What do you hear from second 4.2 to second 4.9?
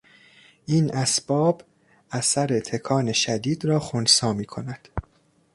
میکند.